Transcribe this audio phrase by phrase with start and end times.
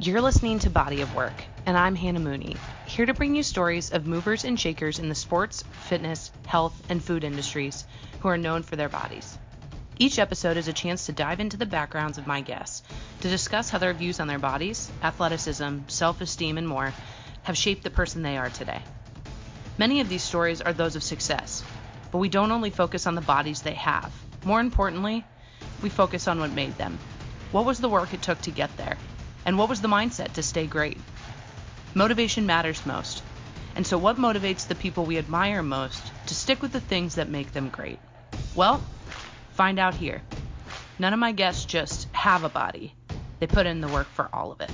[0.00, 1.34] You're listening to Body of Work,
[1.66, 2.54] and I'm Hannah Mooney,
[2.84, 7.02] here to bring you stories of movers and shakers in the sports, fitness, health, and
[7.02, 7.84] food industries
[8.20, 9.36] who are known for their bodies.
[9.98, 12.84] Each episode is a chance to dive into the backgrounds of my guests
[13.22, 16.94] to discuss how their views on their bodies, athleticism, self esteem, and more
[17.42, 18.80] have shaped the person they are today.
[19.78, 21.64] Many of these stories are those of success,
[22.12, 24.14] but we don't only focus on the bodies they have.
[24.44, 25.24] More importantly,
[25.82, 27.00] we focus on what made them.
[27.50, 28.96] What was the work it took to get there?
[29.48, 30.98] And what was the mindset to stay great?
[31.94, 33.22] Motivation matters most.
[33.76, 37.30] And so, what motivates the people we admire most to stick with the things that
[37.30, 37.98] make them great?
[38.54, 38.82] Well,
[39.52, 40.20] find out here.
[40.98, 42.94] None of my guests just have a body,
[43.38, 44.70] they put in the work for all of it.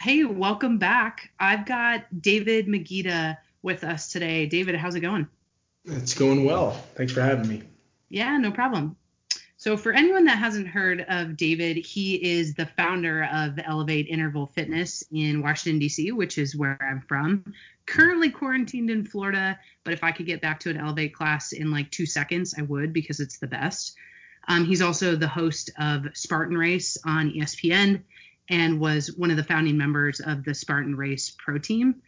[0.00, 1.30] Hey, welcome back.
[1.38, 4.46] I've got David Magida with us today.
[4.46, 5.28] David, how's it going?
[5.84, 6.72] It's going well.
[6.94, 7.62] Thanks for having me.
[8.08, 8.96] Yeah, no problem.
[9.56, 14.46] So, for anyone that hasn't heard of David, he is the founder of Elevate Interval
[14.46, 17.44] Fitness in Washington, D.C., which is where I'm from.
[17.84, 21.70] Currently quarantined in Florida, but if I could get back to an Elevate class in
[21.70, 23.96] like two seconds, I would because it's the best.
[24.48, 28.02] Um, he's also the host of Spartan Race on ESPN
[28.48, 32.02] and was one of the founding members of the Spartan Race Pro Team.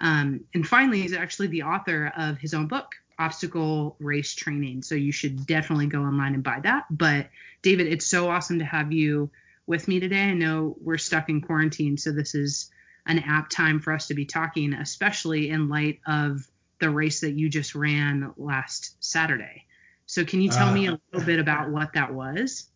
[0.00, 4.82] Um, and finally, he's actually the author of his own book, obstacle race training.
[4.82, 6.84] So you should definitely go online and buy that.
[6.90, 7.28] But
[7.62, 9.30] David, it's so awesome to have you
[9.66, 10.22] with me today.
[10.22, 12.70] I know we're stuck in quarantine, so this is
[13.06, 16.46] an apt time for us to be talking, especially in light of
[16.78, 19.64] the race that you just ran last Saturday.
[20.06, 22.68] So can you tell uh, me a little bit about what that was?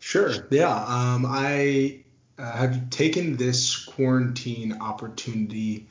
[0.00, 0.32] Sure.
[0.50, 0.74] Yeah.
[0.74, 2.00] Um, I
[2.38, 5.86] uh, have taken this quarantine opportunity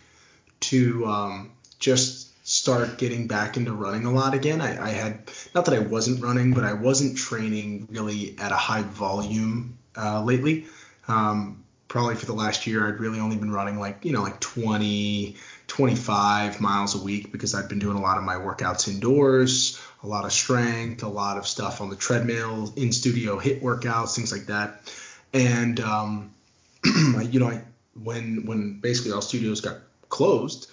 [0.62, 4.60] to um, just start getting back into running a lot again.
[4.60, 8.56] I, I, had not that I wasn't running, but I wasn't training really at a
[8.56, 10.66] high volume uh, lately.
[11.08, 14.40] Um, probably for the last year, I'd really only been running like you know like
[14.40, 15.36] 20,
[15.68, 20.08] 25 miles a week because I'd been doing a lot of my workouts indoors, a
[20.08, 24.32] lot of strength, a lot of stuff on the treadmill, in studio HIIT workouts, things
[24.32, 24.92] like that.
[25.34, 26.32] And um,
[26.84, 27.62] you know, I,
[27.94, 29.78] when when basically all studios got
[30.10, 30.72] closed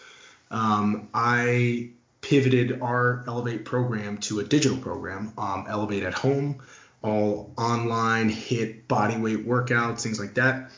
[0.51, 1.91] um, I
[2.21, 6.61] pivoted our Elevate program to a digital program, um, Elevate at Home,
[7.03, 10.71] all online, HIIT body weight workouts, things like that.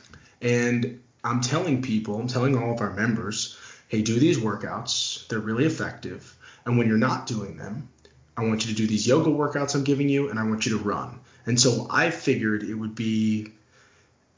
[0.43, 3.59] And I'm telling people, I'm telling all of our members,
[3.89, 5.27] hey, do these workouts.
[5.29, 6.37] They're really effective.
[6.65, 7.89] And when you're not doing them,
[8.37, 10.79] I want you to do these yoga workouts I'm giving you, and I want you
[10.79, 11.19] to run.
[11.47, 13.53] And so I figured it would be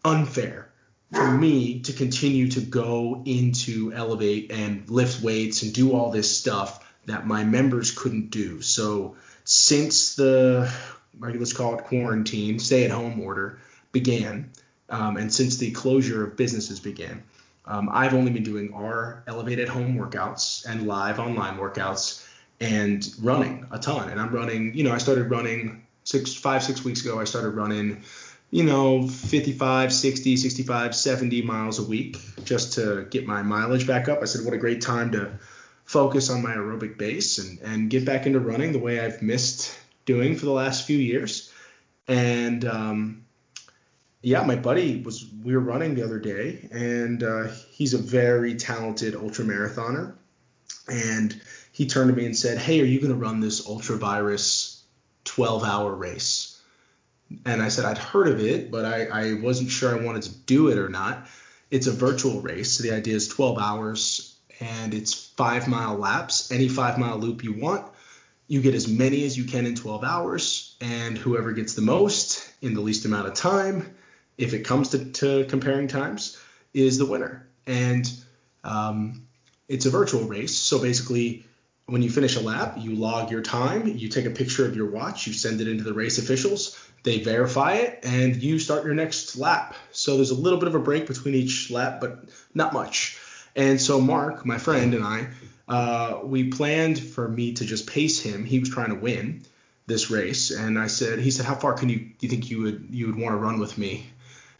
[0.05, 0.70] unfair
[1.13, 6.37] for me to continue to go into Elevate and lift weights and do all this
[6.37, 8.63] stuff that my members couldn't do.
[8.63, 10.73] So since the
[11.19, 13.59] let's call it quarantine, stay at home order
[13.93, 14.51] began,
[14.89, 17.23] um, and since the closure of businesses began,
[17.67, 22.27] um, I've only been doing our Elevate at home workouts and live online workouts
[22.61, 24.11] and running a ton.
[24.11, 27.21] And I'm running, you know, I started running six, five, six weeks ago.
[27.21, 28.03] I started running
[28.51, 34.09] you know, 55, 60, 65, 70 miles a week just to get my mileage back
[34.09, 34.21] up.
[34.23, 35.39] I said, what a great time to
[35.85, 39.77] focus on my aerobic base and, and get back into running the way I've missed
[40.05, 41.53] doing for the last few years.
[42.09, 43.25] And um,
[44.23, 48.57] yeah, my buddy was, we were running the other day, and uh, he's a very
[48.57, 50.15] talented ultra marathoner.
[50.89, 51.41] And
[51.73, 54.83] he turned to me and said, Hey, are you going to run this ultra virus
[55.25, 56.50] 12 hour race?
[57.45, 60.35] And I said I'd heard of it, but I, I wasn't sure I wanted to
[60.35, 61.27] do it or not.
[61.71, 62.73] It's a virtual race.
[62.73, 66.51] So the idea is 12 hours and it's five mile laps.
[66.51, 67.91] Any five mile loop you want,
[68.47, 72.53] you get as many as you can in 12 hours, and whoever gets the most
[72.61, 73.95] in the least amount of time,
[74.37, 76.37] if it comes to, to comparing times,
[76.75, 77.49] is the winner.
[77.67, 78.11] And
[78.65, 79.27] um,
[79.69, 80.59] it's a virtual race.
[80.59, 81.47] So basically,
[81.87, 84.91] when you finish a lap, you log your time, you take a picture of your
[84.91, 88.95] watch, you send it into the race officials they verify it and you start your
[88.95, 89.75] next lap.
[89.93, 93.19] So there's a little bit of a break between each lap, but not much.
[93.57, 95.29] And so Mark, my friend, and I,
[95.69, 98.45] uh, we planned for me to just pace him.
[98.45, 99.45] He was trying to win
[99.87, 102.63] this race, and I said, he said, how far can you do you think you
[102.63, 104.07] would you would want to run with me?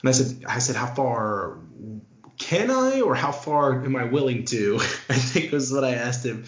[0.01, 1.59] And I said, I said, how far
[2.39, 4.77] can I, or how far am I willing to?
[5.09, 6.45] I think was what I asked him.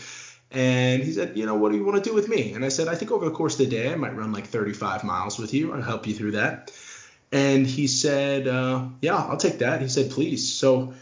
[0.52, 2.52] And he said, you know, what do you want to do with me?
[2.52, 4.46] And I said, I think over the course of the day, I might run like
[4.46, 5.72] 35 miles with you.
[5.72, 6.70] I'll help you through that.
[7.32, 9.80] And he said, uh, yeah, I'll take that.
[9.80, 10.52] He said, please.
[10.52, 10.92] So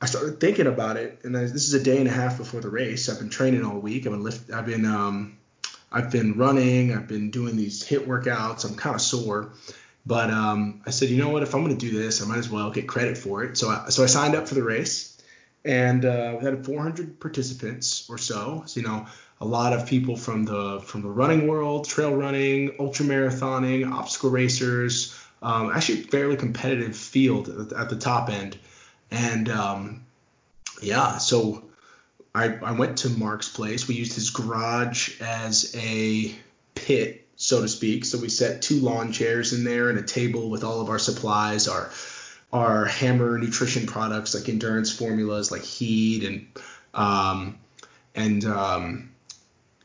[0.00, 2.60] I started thinking about it, and I, this is a day and a half before
[2.60, 3.08] the race.
[3.08, 4.06] I've been training all week.
[4.06, 5.38] I've been lift, I've been um,
[5.90, 9.52] I've been running, I've been doing these HIIT workouts, I'm kind of sore.
[10.04, 11.42] But um, I said, you know what?
[11.42, 13.56] If I'm going to do this, I might as well get credit for it.
[13.56, 15.15] So I, so I signed up for the race,
[15.66, 18.62] and uh, we had 400 participants or so.
[18.66, 19.06] So you know,
[19.40, 24.30] a lot of people from the from the running world, trail running, ultra marathoning, obstacle
[24.30, 25.18] racers.
[25.42, 28.56] Um, actually, fairly competitive field at, at the top end,
[29.10, 30.06] and um,
[30.80, 31.64] yeah, so
[32.34, 33.88] I, I went to Mark's place.
[33.88, 36.34] We used his garage as a
[36.74, 38.04] pit, so to speak.
[38.04, 40.98] So we set two lawn chairs in there and a table with all of our
[40.98, 41.90] supplies, our
[42.52, 46.46] our hammer nutrition products like endurance formulas like Heed and
[46.94, 47.58] um,
[48.14, 49.10] and um,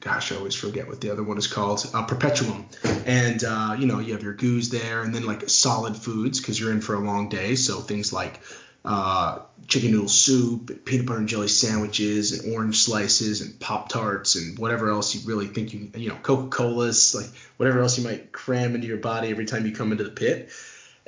[0.01, 2.65] gosh, I always forget what the other one is called, uh, Perpetuem.
[3.05, 6.59] And uh, you know, you have your goos there, and then like solid foods because
[6.59, 7.55] you're in for a long day.
[7.55, 8.41] So things like
[8.83, 14.35] uh, chicken noodle soup, peanut butter and jelly sandwiches, and orange slices, and pop tarts,
[14.35, 18.03] and whatever else you really think you, you know, Coca Colas, like whatever else you
[18.03, 20.49] might cram into your body every time you come into the pit.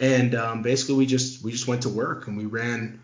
[0.04, 3.02] And um, basically, we just we just went to work and we ran.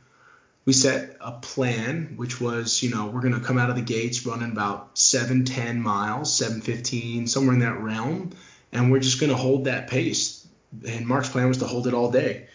[0.66, 4.26] We set a plan, which was, you know, we're gonna come out of the gates
[4.26, 8.32] running about 7, 10 miles, 7, 15, somewhere in that realm,
[8.72, 10.46] and we're just gonna hold that pace.
[10.88, 12.50] And Mark's plan was to hold it all day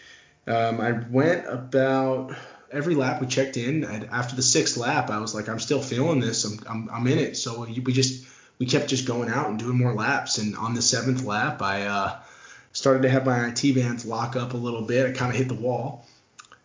[0.47, 2.35] um, I went about
[2.71, 3.83] every lap we checked in.
[3.83, 6.43] After the sixth lap, I was like, I'm still feeling this.
[6.45, 7.37] I'm, I'm, I'm in it.
[7.37, 8.27] So we just
[8.59, 10.37] we kept just going out and doing more laps.
[10.37, 12.19] And on the seventh lap, I uh,
[12.75, 15.07] started to have my IT bands lock up a little bit.
[15.07, 16.05] I kind of hit the wall,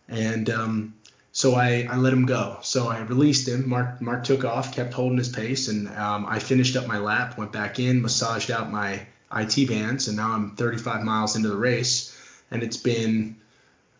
[0.09, 0.93] and um,
[1.31, 2.57] so I, I let him go.
[2.61, 3.67] So I released him.
[3.67, 7.37] Mark Mark took off, kept holding his pace, and um, I finished up my lap,
[7.37, 11.55] went back in, massaged out my IT bands, and now I'm 35 miles into the
[11.55, 12.15] race,
[12.51, 13.37] and it's been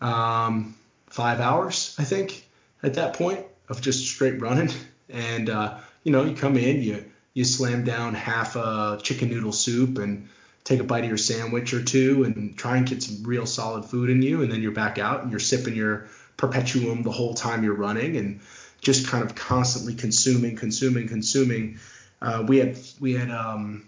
[0.02, 0.76] um,
[1.08, 2.46] five hours, I think,
[2.84, 4.70] at that point of just straight running.
[5.10, 9.54] And uh, you know, you come in, you you slam down half a chicken noodle
[9.54, 10.28] soup and
[10.72, 13.84] take a bite of your sandwich or two and try and get some real solid
[13.86, 16.08] food in you, and then you're back out and you're sipping your
[16.38, 18.40] Perpetuem the whole time you're running and
[18.80, 21.78] just kind of constantly consuming, consuming, consuming.
[22.22, 23.86] Uh, we had we had um,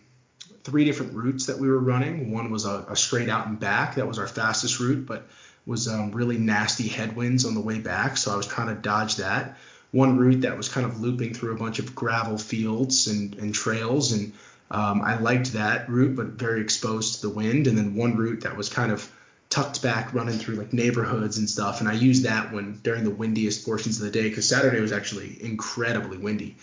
[0.63, 2.31] three different routes that we were running.
[2.31, 3.95] One was a, a, straight out and back.
[3.95, 5.25] That was our fastest route, but
[5.65, 9.15] was um, really nasty headwinds on the way back, so I was trying to dodge
[9.15, 9.57] that.
[9.91, 13.53] One route that was kind of looping through a bunch of gravel fields and, and
[13.53, 14.33] trails, and
[14.73, 17.67] um, I liked that route, but very exposed to the wind.
[17.67, 19.09] And then one route that was kind of
[19.53, 23.11] tucked back, running through like neighborhoods and stuff, and I used that when during the
[23.11, 26.57] windiest portions of the day because Saturday was actually incredibly windy.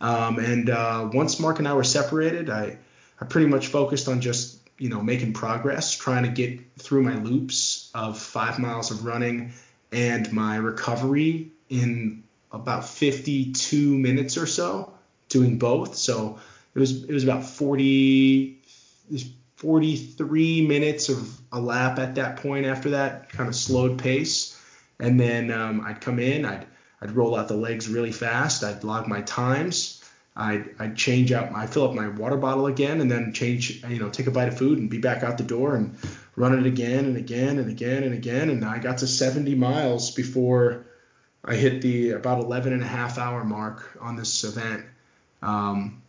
[0.00, 2.78] Um, and uh, once Mark and I were separated, I
[3.20, 7.14] I pretty much focused on just you know making progress, trying to get through my
[7.14, 9.52] loops of five miles of running
[9.92, 14.92] and my recovery in about 52 minutes or so,
[15.28, 15.94] doing both.
[15.94, 16.40] So
[16.74, 18.58] it was it was about 40
[19.56, 22.66] 43 minutes of a lap at that point.
[22.66, 24.60] After that, kind of slowed pace,
[24.98, 26.66] and then um, I'd come in, I'd
[27.00, 30.02] I'd roll out the legs really fast, I'd log my times
[30.34, 33.98] I'd, I'd change out, I fill up my water bottle again and then change, you
[33.98, 35.96] know, take a bite of food and be back out the door and
[36.36, 38.48] run it again and again and again and again.
[38.48, 40.86] And I got to 70 miles before
[41.44, 44.86] I hit the about 11 and a half hour mark on this event.
[45.42, 46.01] Um,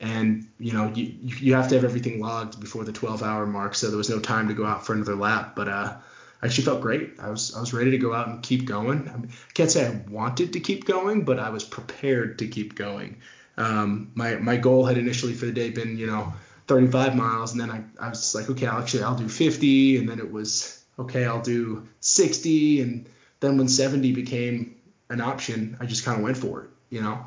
[0.00, 3.74] and you know, you, you have to have everything logged before the 12 hour mark.
[3.74, 5.96] So there was no time to go out for another lap, but, uh,
[6.42, 7.20] I actually felt great.
[7.20, 9.08] I was I was ready to go out and keep going.
[9.08, 12.48] I, mean, I can't say I wanted to keep going, but I was prepared to
[12.48, 13.20] keep going.
[13.58, 16.32] Um, my my goal had initially for the day been you know
[16.66, 20.08] 35 miles, and then I, I was like, okay, I'll actually I'll do 50, and
[20.08, 23.08] then it was okay, I'll do 60, and
[23.40, 24.76] then when 70 became
[25.10, 27.26] an option, I just kind of went for it, you know.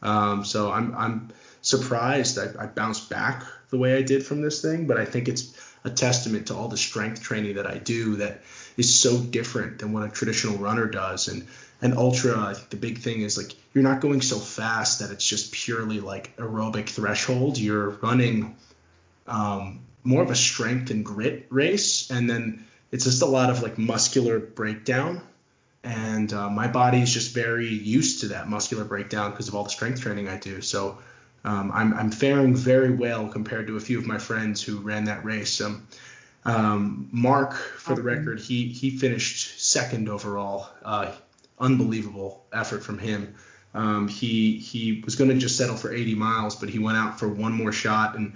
[0.00, 1.30] Um, so I'm I'm
[1.68, 5.28] surprised I, I bounced back the way I did from this thing, but I think
[5.28, 8.42] it's a testament to all the strength training that I do that
[8.76, 11.28] is so different than what a traditional runner does.
[11.28, 11.46] And
[11.80, 15.10] and ultra, I think the big thing is like you're not going so fast that
[15.10, 17.58] it's just purely like aerobic threshold.
[17.58, 18.56] You're running
[19.26, 23.62] um, more of a strength and grit race, and then it's just a lot of
[23.62, 25.20] like muscular breakdown.
[25.84, 29.62] And uh, my body is just very used to that muscular breakdown because of all
[29.62, 30.60] the strength training I do.
[30.60, 30.98] So
[31.44, 35.04] um, I'm, I'm faring very well compared to a few of my friends who ran
[35.04, 35.60] that race.
[35.60, 35.86] Um,
[36.44, 40.68] um, Mark, for the record, he he finished second overall.
[40.84, 41.12] Uh,
[41.58, 43.34] unbelievable effort from him.
[43.74, 47.18] Um, he he was going to just settle for 80 miles, but he went out
[47.18, 48.34] for one more shot and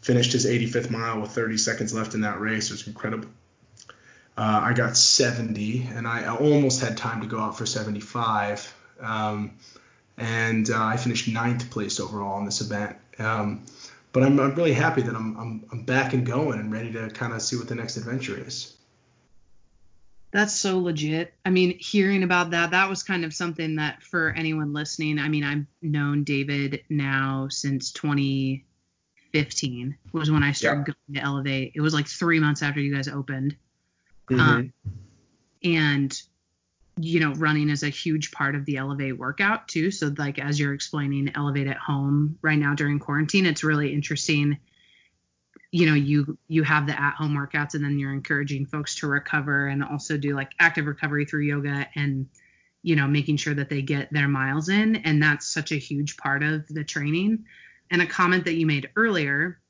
[0.00, 2.70] finished his 85th mile with 30 seconds left in that race.
[2.70, 3.28] It was incredible.
[4.36, 8.74] Uh, I got 70, and I almost had time to go out for 75.
[9.00, 9.52] Um,
[10.20, 12.96] and uh, I finished ninth place overall in this event.
[13.18, 13.64] Um,
[14.12, 17.10] but I'm, I'm really happy that I'm, I'm I'm back and going and ready to
[17.10, 18.76] kind of see what the next adventure is.
[20.32, 21.34] That's so legit.
[21.44, 25.28] I mean, hearing about that, that was kind of something that for anyone listening, I
[25.28, 30.94] mean, I've known David now since 2015 was when I started yeah.
[30.94, 31.72] going to Elevate.
[31.74, 33.56] It was like three months after you guys opened.
[34.30, 34.40] Mm-hmm.
[34.40, 34.72] Um,
[35.64, 36.22] and
[36.96, 39.90] you know, running is a huge part of the Elevate workout too.
[39.90, 44.58] So like as you're explaining Elevate at home right now during quarantine, it's really interesting.
[45.70, 49.06] You know, you you have the at home workouts and then you're encouraging folks to
[49.06, 52.28] recover and also do like active recovery through yoga and
[52.82, 56.16] you know, making sure that they get their miles in and that's such a huge
[56.16, 57.44] part of the training.
[57.90, 59.60] And a comment that you made earlier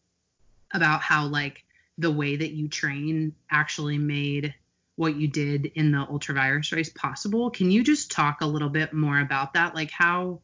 [0.72, 1.64] about how like
[1.98, 4.54] the way that you train actually made
[5.00, 7.48] what you did in the ultravirus race possible.
[7.48, 9.74] Can you just talk a little bit more about that?
[9.74, 10.40] Like, how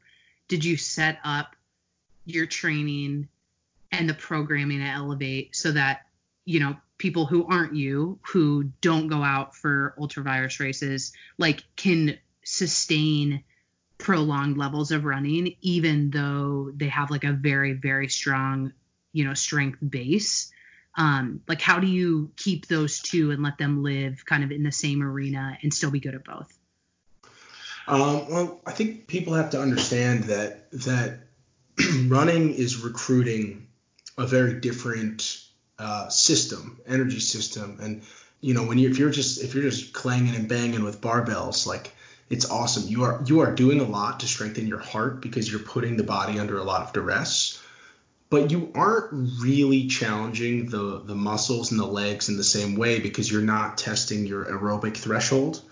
[0.49, 1.55] did you set up
[2.25, 3.29] your training
[3.93, 6.07] and the programming at Elevate so that,
[6.47, 12.17] you know, people who aren't you, who don't go out for ultravirus races, like, can
[12.43, 13.45] sustain
[13.99, 18.73] prolonged levels of running, even though they have like a very, very strong,
[19.13, 20.51] you know, strength base?
[20.97, 24.63] Um, like how do you keep those two and let them live kind of in
[24.63, 26.53] the same arena and still be good at both?
[27.89, 31.21] Um, well i think people have to understand that that
[32.09, 33.69] running is recruiting
[34.19, 35.47] a very different
[35.79, 37.79] uh, system energy system.
[37.81, 38.03] And
[38.41, 41.67] you know when you if you're just if you're just clanging and banging with barbells
[41.67, 41.93] like
[42.29, 42.89] it's awesome.
[42.89, 46.03] You are you are doing a lot to strengthen your heart because you're putting the
[46.03, 47.63] body under a lot of duress
[48.29, 49.09] but you aren't
[49.41, 53.79] really challenging the the muscles and the legs in the same way because you're not
[53.79, 55.63] testing your aerobic threshold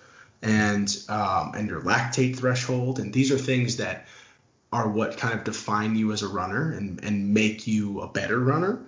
[0.43, 2.99] and um, and your lactate threshold.
[2.99, 4.07] And these are things that
[4.73, 8.39] are what kind of define you as a runner and and make you a better
[8.39, 8.81] runner.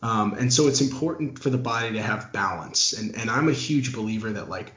[0.00, 2.92] Um, and so it's important for the body to have balance.
[2.92, 4.72] And and I'm a huge believer that like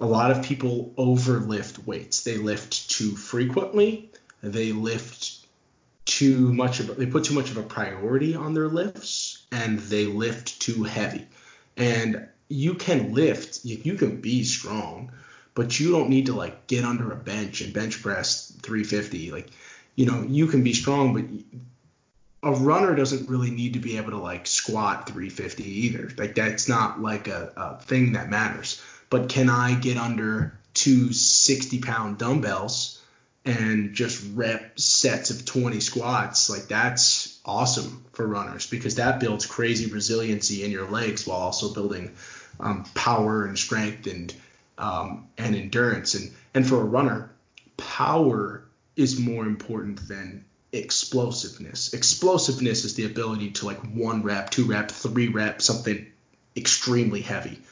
[0.00, 2.22] a lot of people overlift weights.
[2.24, 4.10] They lift too frequently.
[4.42, 5.37] They lift
[6.08, 10.06] too much of they put too much of a priority on their lifts and they
[10.06, 11.28] lift too heavy.
[11.76, 15.12] And you can lift, you can be strong,
[15.54, 19.30] but you don't need to like get under a bench and bench press 350.
[19.30, 19.50] Like,
[19.96, 21.24] you know, you can be strong, but
[22.42, 26.10] a runner doesn't really need to be able to like squat 350 either.
[26.16, 28.82] Like that's not like a, a thing that matters.
[29.10, 32.97] But can I get under two 60 pound dumbbells
[33.48, 39.46] and just rep sets of 20 squats, like that's awesome for runners because that builds
[39.46, 42.14] crazy resiliency in your legs while also building
[42.60, 44.34] um, power and strength and
[44.76, 46.14] um, and endurance.
[46.14, 47.30] And and for a runner,
[47.78, 48.64] power
[48.96, 51.94] is more important than explosiveness.
[51.94, 56.06] Explosiveness is the ability to like one rep, two rep, three rep, something
[56.54, 57.62] extremely heavy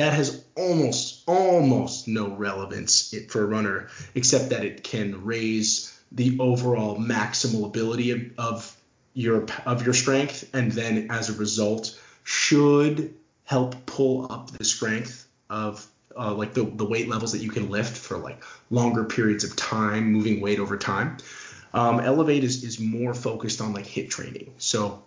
[0.00, 6.38] that has almost almost no relevance for a runner except that it can raise the
[6.40, 8.76] overall maximal ability of, of
[9.12, 13.14] your of your strength and then as a result should
[13.44, 17.70] help pull up the strength of uh, like the, the weight levels that you can
[17.70, 21.18] lift for like longer periods of time moving weight over time.
[21.72, 24.54] Um, elevate is, is more focused on like HIIT training.
[24.58, 25.04] So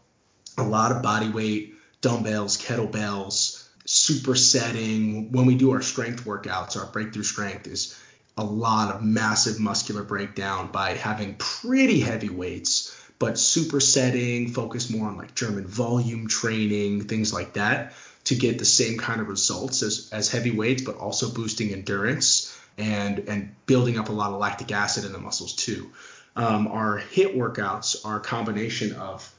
[0.57, 6.85] a lot of body weight dumbbells kettlebells supersetting when we do our strength workouts, our
[6.91, 7.97] breakthrough strength is
[8.37, 15.07] a lot of massive muscular breakdown by having pretty heavy weights, but supersetting, focus more
[15.07, 17.93] on like German volume training, things like that
[18.25, 22.57] to get the same kind of results as, as heavy weights, but also boosting endurance
[22.77, 25.91] and and building up a lot of lactic acid in the muscles too.
[26.35, 29.31] Um, our HIIT workouts are a combination of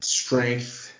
[0.00, 0.93] strength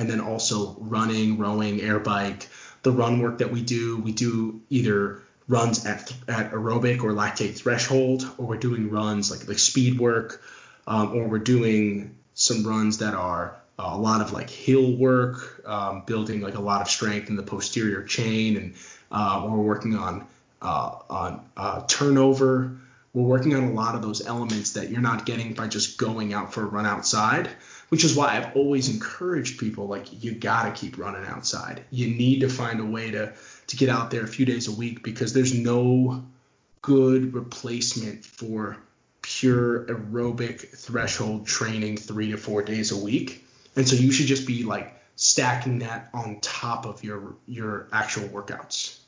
[0.00, 2.48] and then also running, rowing, air bike.
[2.82, 7.54] The run work that we do, we do either runs at at aerobic or lactate
[7.54, 10.42] threshold, or we're doing runs like like speed work,
[10.86, 15.62] um, or we're doing some runs that are uh, a lot of like hill work,
[15.66, 18.74] um, building like a lot of strength in the posterior chain, and
[19.12, 20.26] uh, we're working on
[20.62, 22.78] uh, on uh, turnover.
[23.12, 26.32] We're working on a lot of those elements that you're not getting by just going
[26.32, 27.50] out for a run outside
[27.90, 31.82] which is why I've always encouraged people like you gotta keep running outside.
[31.90, 33.34] You need to find a way to
[33.66, 36.24] to get out there a few days a week because there's no
[36.82, 38.76] good replacement for
[39.22, 43.44] pure aerobic threshold training three to four days a week.
[43.76, 48.28] And so you should just be like stacking that on top of your your actual
[48.28, 48.98] workouts.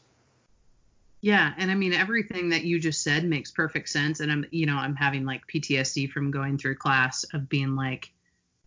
[1.20, 4.66] Yeah, and I mean everything that you just said makes perfect sense and I'm you
[4.66, 8.10] know, I'm having like PTSD from going through class of being like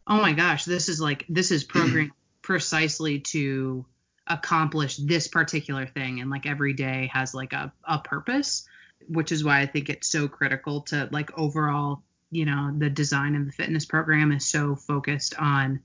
[0.08, 3.86] oh my gosh, this is like this is programmed precisely to
[4.28, 8.68] accomplish this particular thing and like every day has like a, a purpose
[9.08, 13.36] which is why i think it's so critical to like overall you know the design
[13.36, 15.80] of the fitness program is so focused on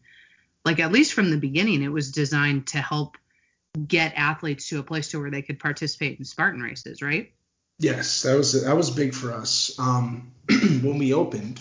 [0.64, 3.16] like at least from the beginning it was designed to help
[3.86, 7.32] get athletes to a place to where they could participate in spartan races right?
[7.78, 9.78] Yes that was that was big for us.
[9.78, 11.60] Um, when we opened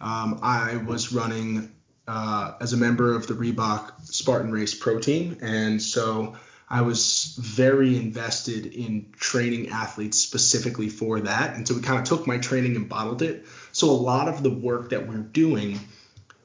[0.00, 1.73] um, i was running
[2.06, 6.36] uh, as a member of the Reebok Spartan Race Pro Team, and so
[6.68, 11.54] I was very invested in training athletes specifically for that.
[11.54, 13.46] And so we kind of took my training and bottled it.
[13.72, 15.78] So a lot of the work that we're doing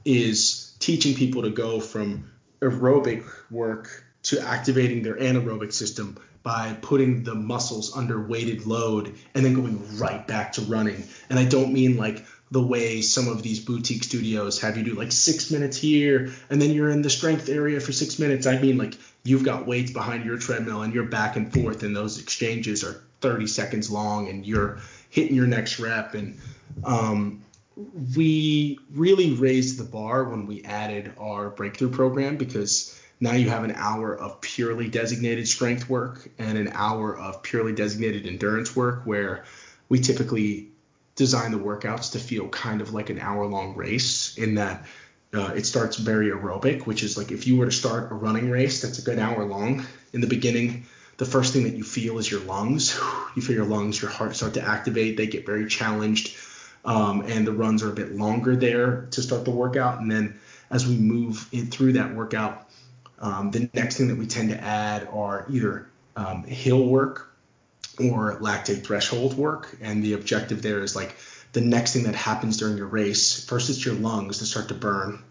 [0.04, 2.30] is teaching people to go from
[2.62, 9.46] aerobic work to activating their anaerobic system by putting the muscles under weighted load and
[9.46, 11.04] then going right back to running.
[11.30, 14.96] And I don't mean like the way some of these boutique studios have you do
[14.96, 18.48] like six minutes here and then you're in the strength area for six minutes.
[18.48, 21.96] I mean, like you've got weights behind your treadmill and you're back and forth, and
[21.96, 24.80] those exchanges are 30 seconds long, and you're
[25.10, 26.14] hitting your next rep.
[26.16, 26.40] And
[26.84, 27.44] um,
[28.16, 33.64] we really raised the bar when we added our breakthrough program because now you have
[33.64, 39.02] an hour of purely designated strength work and an hour of purely designated endurance work
[39.06, 39.44] where
[39.90, 40.70] we typically
[41.20, 44.86] design the workouts to feel kind of like an hour long race in that
[45.34, 48.50] uh, it starts very aerobic, which is like if you were to start a running
[48.50, 50.86] race that's a good hour long in the beginning,
[51.18, 52.98] the first thing that you feel is your lungs.
[53.36, 55.16] You feel your lungs, your heart start to activate.
[55.16, 56.36] They get very challenged,
[56.84, 60.02] um, and the runs are a bit longer there to start the workout.
[60.02, 60.40] And then
[60.72, 62.68] as we move in through that workout,
[63.20, 67.29] um, the next thing that we tend to add are either um, hill work
[68.00, 69.78] or lactate threshold work.
[69.82, 71.16] And the objective there is like
[71.54, 73.44] the next thing that happens during your race.
[73.46, 75.24] First, it's your lungs that start to burn.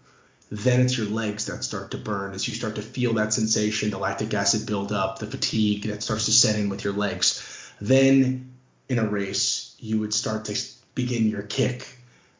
[0.51, 3.91] Then it's your legs that start to burn as you start to feel that sensation,
[3.91, 7.45] the lactic acid build up, the fatigue that starts to set in with your legs.
[7.79, 8.51] Then
[8.87, 10.59] in a race, you would start to
[10.95, 11.87] begin your kick,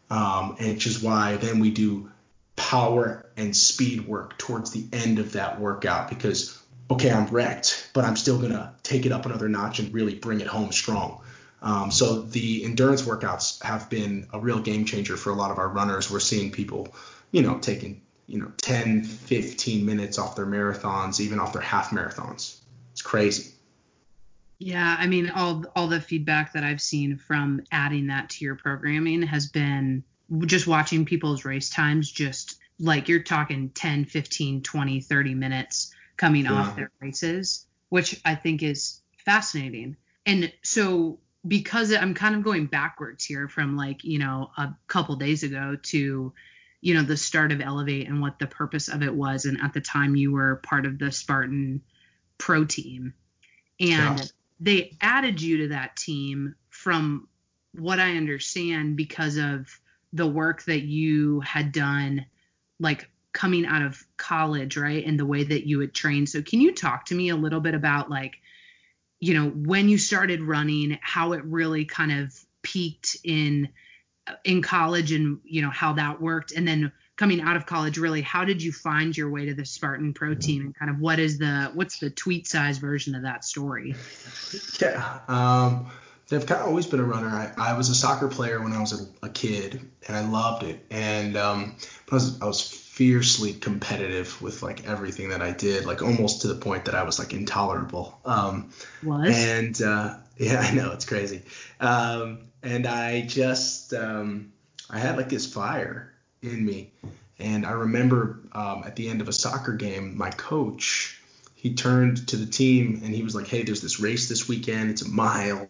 [0.09, 2.09] um, which is why then we do
[2.55, 6.58] power and speed work towards the end of that workout because
[6.89, 10.41] okay, I'm wrecked, but I'm still gonna take it up another notch and really bring
[10.41, 11.21] it home strong.
[11.61, 15.57] Um, so the endurance workouts have been a real game changer for a lot of
[15.57, 16.09] our runners.
[16.09, 16.95] We're seeing people,
[17.31, 21.89] you know, taking you know 10, 15 minutes off their marathons, even off their half
[21.89, 22.57] marathons.
[22.91, 23.51] It's crazy.
[24.57, 28.55] Yeah, I mean, all all the feedback that I've seen from adding that to your
[28.55, 30.03] programming has been
[30.45, 36.45] just watching people's race times just like you're talking 10, 15, 20, 30 minutes coming
[36.45, 36.53] yeah.
[36.53, 39.95] off their races, which I think is fascinating.
[40.25, 45.15] And so because I'm kind of going backwards here from like, you know, a couple
[45.15, 46.33] days ago to,
[46.81, 49.45] you know, the start of Elevate and what the purpose of it was.
[49.45, 51.81] And at the time you were part of the Spartan
[52.37, 53.13] pro team.
[53.79, 54.25] And yeah.
[54.59, 57.29] they added you to that team from
[57.73, 59.67] what I understand because of
[60.11, 62.25] the work that you had done
[62.79, 65.05] like coming out of college, right?
[65.05, 66.29] And the way that you had trained.
[66.29, 68.37] So can you talk to me a little bit about like,
[69.19, 73.69] you know, when you started running, how it really kind of peaked in
[74.43, 78.21] in college and you know how that worked and then coming out of college really
[78.21, 81.17] how did you find your way to the Spartan Pro team and kind of what
[81.17, 83.95] is the what's the tweet size version of that story?
[84.79, 85.19] Yeah.
[85.27, 85.89] Um
[86.31, 87.27] I've kind of always been a runner.
[87.27, 90.63] I, I was a soccer player when I was a, a kid, and I loved
[90.63, 90.85] it.
[90.91, 91.75] And um,
[92.11, 96.49] I was I was fiercely competitive with like everything that I did, like almost to
[96.49, 98.19] the point that I was like intolerable.
[98.25, 101.43] Um, was and uh, yeah, I know it's crazy.
[101.79, 104.51] Um, and I just um,
[104.89, 106.91] I had like this fire in me,
[107.39, 111.21] and I remember um, at the end of a soccer game, my coach
[111.55, 114.89] he turned to the team and he was like, "Hey, there's this race this weekend.
[114.89, 115.69] It's a mile."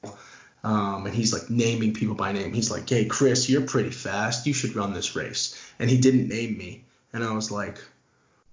[0.63, 2.53] Um, and he's like naming people by name.
[2.53, 4.47] He's like, "Hey, Chris, you're pretty fast.
[4.47, 7.79] You should run this race." And he didn't name me and I was like,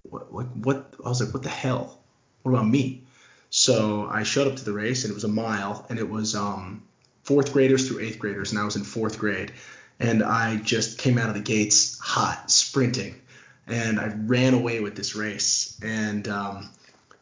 [0.03, 0.95] what, what, what?
[1.05, 1.99] I was like, what the hell?
[2.43, 3.03] What about me?
[3.51, 6.35] So I showed up to the race, and it was a mile, and it was
[6.35, 6.83] um,
[7.23, 9.53] fourth graders through eighth graders, and I was in fourth grade,
[9.99, 13.21] and I just came out of the gates hot, sprinting,
[13.67, 16.71] and I ran away with this race, and um,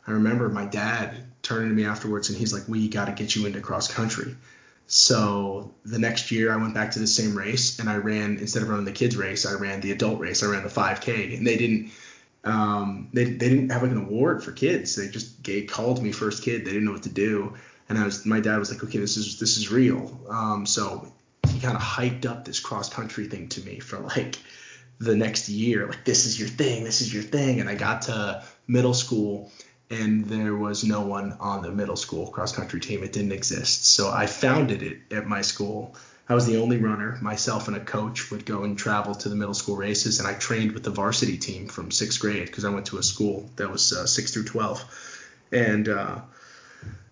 [0.06, 3.34] I remember my dad turning to me afterwards, and he's like, "We got to get
[3.34, 4.34] you into cross country."
[4.96, 8.62] So the next year I went back to the same race and I ran instead
[8.62, 10.44] of running the kids race, I ran the adult race.
[10.44, 11.90] I ran the 5K and they didn't
[12.44, 14.94] um, they, they didn't have like an award for kids.
[14.94, 16.64] They just gave, called me first kid.
[16.64, 17.54] They didn't know what to do.
[17.88, 20.16] And I was my dad was like, okay, this is this is real.
[20.28, 21.12] Um, so
[21.48, 24.38] he kind of hyped up this cross country thing to me for like
[25.00, 27.58] the next year, like this is your thing, this is your thing.
[27.58, 29.50] And I got to middle school
[29.90, 33.02] and there was no one on the middle school cross country team.
[33.02, 33.84] It didn't exist.
[33.86, 35.94] So I founded it at my school.
[36.28, 37.18] I was the only runner.
[37.20, 40.32] Myself and a coach would go and travel to the middle school races, and I
[40.32, 43.70] trained with the varsity team from sixth grade because I went to a school that
[43.70, 44.82] was uh, six through twelve.
[45.52, 46.20] And uh,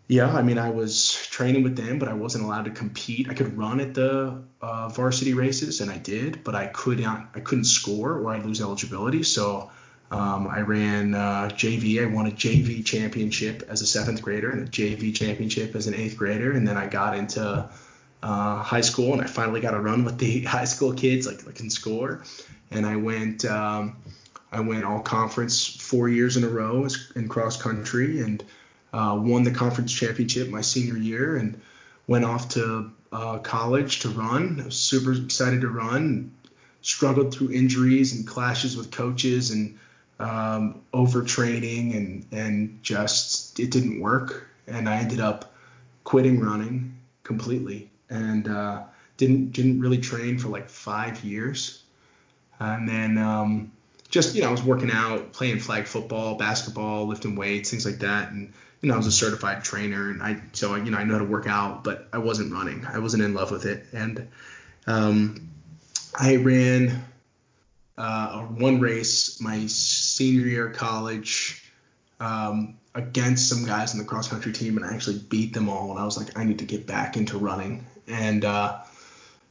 [0.08, 3.28] yeah, I mean, I was training with them, but I wasn't allowed to compete.
[3.28, 7.28] I could run at the uh, varsity races, and I did, but I could not.
[7.34, 9.22] I couldn't score, or I'd lose eligibility.
[9.24, 9.70] So
[10.12, 12.02] um, I ran uh, JV.
[12.02, 15.94] I won a JV championship as a seventh grader and a JV championship as an
[15.94, 17.70] eighth grader, and then I got into
[18.22, 21.48] uh, high school, and I finally got to run with the high school kids, like
[21.48, 22.22] I can score.
[22.70, 23.44] And I went.
[23.46, 23.96] Um,
[24.54, 28.44] I went all conference four years in a row in cross country, and
[28.92, 31.58] uh, won the conference championship my senior year and
[32.06, 34.60] went off to uh, college to run.
[34.60, 36.32] I was super excited to run.
[36.82, 39.78] Struggled through injuries and clashes with coaches and
[40.22, 44.48] um, overtraining and and just it didn't work.
[44.66, 45.54] And I ended up
[46.04, 48.84] quitting running completely and uh,
[49.16, 51.82] didn't didn't really train for like five years.
[52.60, 53.72] And then um,
[54.08, 57.98] just you know I was working out, playing flag football, basketball, lifting weights, things like
[57.98, 61.04] that, and you know, I was a certified trainer, and I so you know I
[61.04, 62.84] know how to work out, but I wasn't running.
[62.86, 64.28] I wasn't in love with it, and
[64.86, 65.48] um,
[66.18, 67.04] I ran
[67.98, 71.62] uh, one race my senior year of college
[72.20, 75.90] um, against some guys in the cross country team, and I actually beat them all.
[75.90, 78.78] And I was like, I need to get back into running, and uh,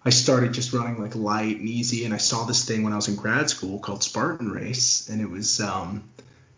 [0.04, 2.06] I started just running like light and easy.
[2.06, 5.22] And I saw this thing when I was in grad school called Spartan Race, and
[5.22, 6.10] it was um,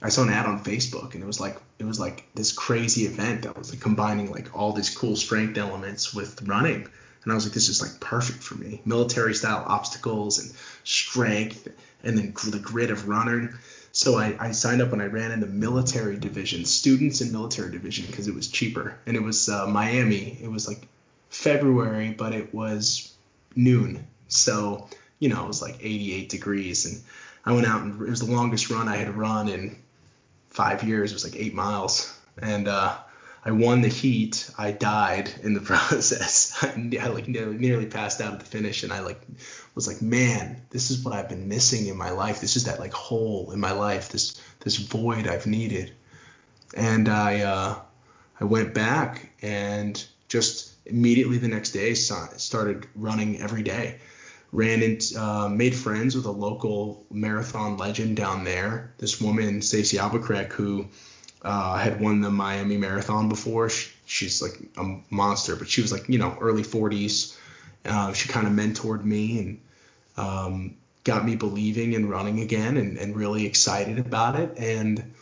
[0.04, 3.06] I saw an ad on Facebook and it was like it was like this crazy
[3.06, 6.88] event that was like combining like all these cool strength elements with running.
[7.24, 8.82] And I was like, this is like perfect for me.
[8.86, 10.52] Military style obstacles and
[10.84, 11.68] strength
[12.04, 13.54] and then the grit of running.
[13.92, 17.72] So I, I signed up and I ran in the military division, students in military
[17.72, 18.98] division, because it was cheaper.
[19.06, 20.38] And it was uh, Miami.
[20.42, 20.88] It was like
[21.30, 23.14] February, but it was
[23.56, 24.06] noon.
[24.28, 26.86] So, you know, it was like 88 degrees.
[26.86, 27.04] And
[27.46, 29.78] I went out and it was the longest run I had run in
[30.54, 31.12] five years.
[31.12, 32.96] It was like eight miles, and uh,
[33.46, 34.50] I won the heat.
[34.58, 36.64] I died in the process.
[36.64, 39.22] I, like nearly, passed out at the finish, and I like
[39.76, 42.42] was like, man, this is what I've been missing in my life.
[42.42, 44.10] This is that like hole in my life.
[44.10, 45.94] This this void I've needed.
[46.76, 47.80] And I uh,
[48.40, 54.00] I went back and just immediately the next day started running every day
[54.54, 58.94] ran and uh, made friends with a local marathon legend down there.
[59.00, 60.88] This woman, Stacey Albuquerque, who
[61.44, 63.70] uh, had won the Miami Marathon before.
[63.70, 67.38] She, she's like a monster, but she was like, you know, early 40s.
[67.86, 69.60] Uh, she kind of mentored me and
[70.16, 74.58] um, got me believing in running again and, and really excited about it.
[74.58, 75.14] And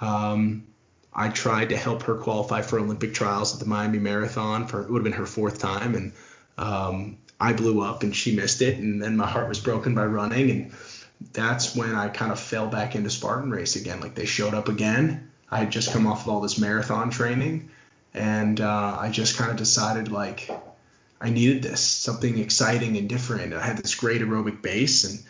[0.00, 0.64] um,
[1.12, 4.90] I tried to help her qualify for Olympic trials at the Miami Marathon for it
[4.90, 5.94] would have been her fourth time.
[5.94, 6.12] And
[6.58, 10.06] um, I blew up and she missed it, and then my heart was broken by
[10.06, 10.72] running, and
[11.32, 14.00] that's when I kind of fell back into Spartan race again.
[14.00, 15.30] Like they showed up again.
[15.50, 17.70] I had just come off of all this marathon training,
[18.14, 20.50] and uh, I just kind of decided like
[21.20, 23.54] I needed this something exciting and different.
[23.54, 25.24] I had this great aerobic base, and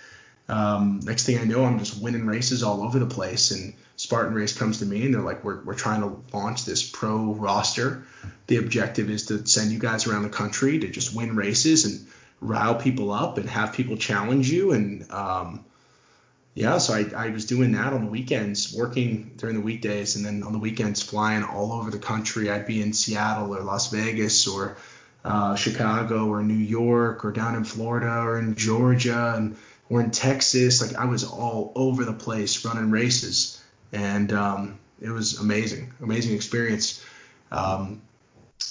[0.49, 3.51] um, next thing I know, I'm just winning races all over the place.
[3.51, 6.89] And Spartan Race comes to me and they're like, we're, we're trying to launch this
[6.89, 8.05] pro roster.
[8.47, 12.07] The objective is to send you guys around the country to just win races and
[12.41, 14.73] rile people up and have people challenge you.
[14.73, 15.65] And um,
[16.57, 20.25] yeah, so I, I was doing that on the weekends, working during the weekdays, and
[20.25, 22.51] then on the weekends flying all over the country.
[22.51, 24.79] I'd be in Seattle or Las Vegas or
[25.23, 29.59] uh, Chicago or New York or down in Florida or in Georgia and
[29.91, 30.81] or in Texas.
[30.81, 36.35] Like I was all over the place running races and um, it was amazing, amazing
[36.35, 37.05] experience.
[37.53, 38.01] Um,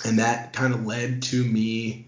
[0.04, 2.08] and that kind of led to me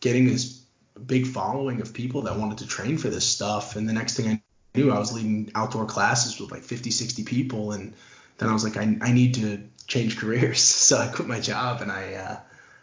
[0.00, 0.60] getting this
[1.06, 3.76] big following of people that wanted to train for this stuff.
[3.76, 4.42] And the next thing I
[4.74, 7.72] knew, I was leading outdoor classes with like 50, 60 people.
[7.72, 7.94] And
[8.38, 10.60] then I was like, I, I need to change careers.
[10.84, 12.36] So I quit my job and I, uh,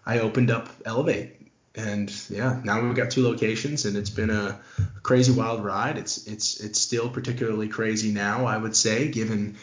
[0.05, 1.37] I opened up Elevate.
[1.75, 4.59] And yeah, now we've got two locations and it's been a
[5.03, 5.97] crazy wild ride.
[5.97, 9.55] It's it's it's still particularly crazy now, I would say, given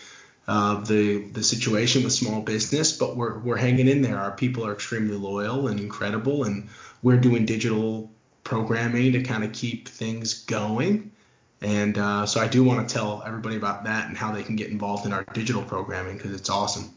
[0.46, 2.96] uh, the the situation with small business.
[2.96, 4.18] But we're we're hanging in there.
[4.18, 6.70] Our people are extremely loyal and incredible, and
[7.02, 8.10] we're doing digital
[8.42, 11.12] programming to kind of keep things going.
[11.60, 14.56] And uh, so I do want to tell everybody about that and how they can
[14.56, 16.90] get involved in our digital programming because it's awesome.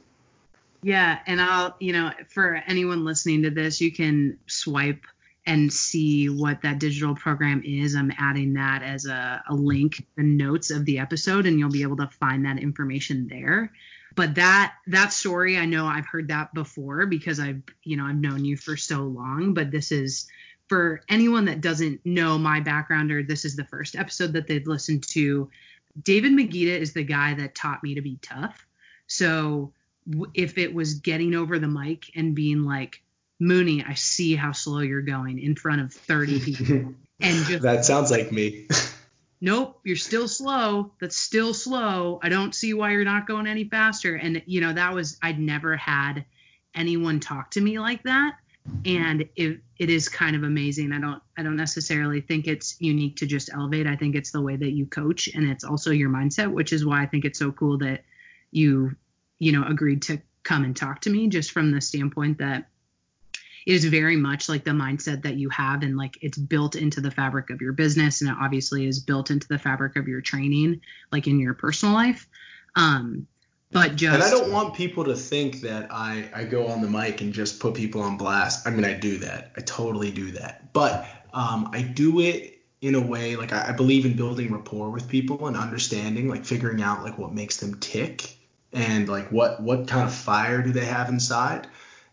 [0.83, 5.05] Yeah, and I'll, you know, for anyone listening to this, you can swipe
[5.45, 10.23] and see what that digital program is, I'm adding that as a, a link, the
[10.23, 13.71] notes of the episode, and you'll be able to find that information there.
[14.15, 18.17] But that that story, I know I've heard that before because I've you know I've
[18.17, 19.53] known you for so long.
[19.53, 20.27] But this is
[20.71, 24.65] for anyone that doesn't know my background or this is the first episode that they've
[24.65, 25.49] listened to.
[26.01, 28.65] David Magida is the guy that taught me to be tough.
[29.05, 29.73] So
[30.33, 33.03] if it was getting over the mic and being like,
[33.37, 36.93] Mooney, I see how slow you're going in front of 30 people.
[37.19, 38.69] and just That sounds like me.
[39.41, 40.93] nope, you're still slow.
[41.01, 42.21] That's still slow.
[42.23, 44.15] I don't see why you're not going any faster.
[44.15, 46.23] And you know, that was I'd never had
[46.73, 48.37] anyone talk to me like that.
[48.85, 50.93] And it, it is kind of amazing.
[50.93, 53.87] I don't I don't necessarily think it's unique to just elevate.
[53.87, 56.85] I think it's the way that you coach and it's also your mindset, which is
[56.85, 58.03] why I think it's so cool that
[58.51, 58.95] you
[59.39, 62.67] you know agreed to come and talk to me just from the standpoint that
[63.65, 66.99] it is very much like the mindset that you have and like it's built into
[67.01, 70.21] the fabric of your business and it obviously is built into the fabric of your
[70.21, 72.27] training like in your personal life
[72.75, 73.27] um
[73.71, 76.87] but just and i don't want people to think that i i go on the
[76.87, 80.31] mic and just put people on blast i mean i do that i totally do
[80.31, 84.51] that but um i do it in a way like I, I believe in building
[84.51, 88.37] rapport with people and understanding like figuring out like what makes them tick
[88.73, 91.67] and like what what kind of fire do they have inside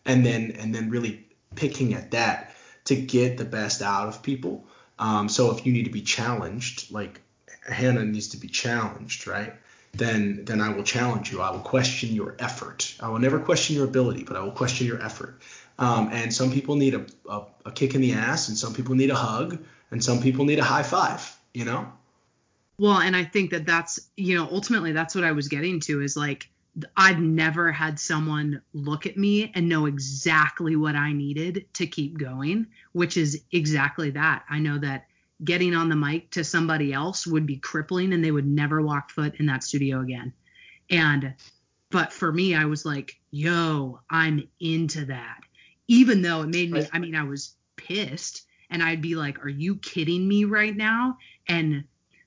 [0.04, 4.66] and then and then really picking at that to get the best out of people.
[4.98, 7.20] Um, so if you need to be challenged, like
[7.68, 9.54] Hannah needs to be challenged, right?
[9.94, 11.40] Then then I will challenge you.
[11.40, 12.94] I will question your effort.
[13.00, 15.40] I will never question your ability, but I will question your effort.
[15.78, 18.94] Um, and some people need a, a, a kick in the ass, and some people
[18.94, 19.58] need a hug,
[19.90, 21.36] and some people need a high five.
[21.54, 21.92] You know.
[22.78, 26.02] Well, and I think that that's you know ultimately that's what I was getting to
[26.02, 26.48] is like
[26.96, 32.18] I've never had someone look at me and know exactly what I needed to keep
[32.18, 34.44] going, which is exactly that.
[34.48, 35.06] I know that
[35.44, 39.10] getting on the mic to somebody else would be crippling and they would never walk
[39.10, 40.32] foot in that studio again.
[40.90, 41.34] And,
[41.90, 45.40] but for me, I was like, yo, I'm into that.
[45.86, 49.48] Even though it made me, I mean, I was pissed and I'd be like, are
[49.48, 51.16] you kidding me right now?
[51.48, 51.84] And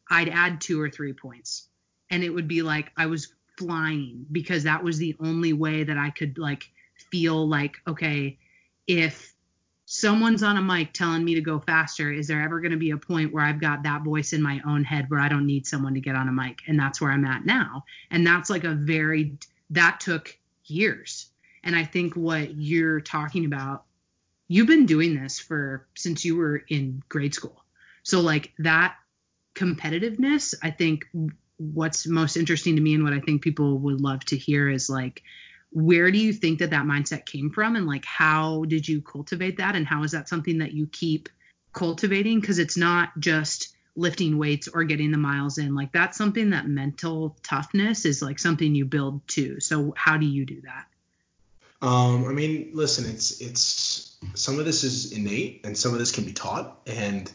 [0.09, 1.67] I'd add two or three points.
[2.09, 5.97] And it would be like, I was flying because that was the only way that
[5.97, 6.63] I could like
[7.11, 8.37] feel like okay
[8.87, 9.33] if
[9.93, 12.13] someone's on a mic telling me to go faster.
[12.13, 14.61] Is there ever going to be a point where I've got that voice in my
[14.65, 16.61] own head where I don't need someone to get on a mic?
[16.65, 17.83] And that's where I'm at now.
[18.09, 19.37] And that's like a very
[19.71, 21.27] that took years.
[21.65, 23.83] And I think what you're talking about
[24.47, 27.61] you've been doing this for since you were in grade school.
[28.03, 28.95] So like that
[29.55, 31.05] competitiveness I think
[31.57, 34.89] what's most interesting to me and what I think people would love to hear is
[34.89, 35.21] like
[35.71, 37.75] where do you think that that mindset came from?
[37.75, 39.75] And like how did you cultivate that?
[39.75, 41.29] And how is that something that you keep
[41.73, 42.39] cultivating?
[42.41, 45.75] Because it's not just lifting weights or getting the miles in.
[45.75, 49.59] Like that's something that mental toughness is like something you build too.
[49.59, 50.87] So how do you do that?
[51.81, 56.11] Um i mean listen it's it's some of this is innate and some of this
[56.11, 56.79] can be taught.
[56.85, 57.31] And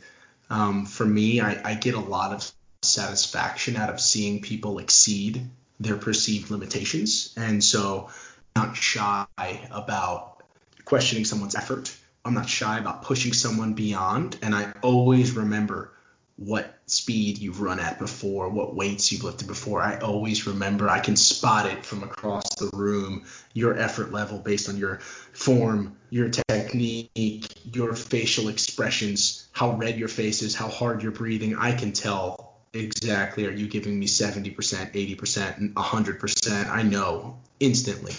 [0.51, 5.49] um, for me I, I get a lot of satisfaction out of seeing people exceed
[5.81, 7.35] their perceived limitations.
[7.37, 8.11] And so
[8.55, 9.27] I'm not shy
[9.71, 10.43] about
[10.85, 11.95] questioning someone's effort.
[12.25, 14.39] I'm not shy about pushing someone beyond.
[14.43, 15.93] And I always remember
[16.37, 19.81] what speed you've run at before, what weights you've lifted before.
[19.83, 24.69] I always remember, I can spot it from across the room, your effort level based
[24.69, 24.99] on your
[25.33, 31.57] form, your technique, your facial expressions, how red your face is, how hard you're breathing.
[31.57, 32.46] I can tell
[32.81, 36.69] exactly are you giving me 70%, 80%, and 100%?
[36.69, 38.15] I know instantly.